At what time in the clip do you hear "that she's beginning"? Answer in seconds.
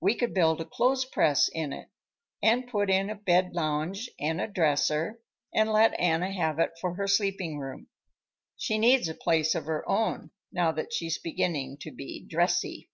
10.72-11.76